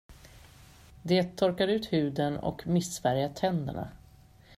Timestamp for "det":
1.01-1.23